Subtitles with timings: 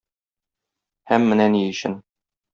[1.13, 1.97] Һәм менә ни өчен.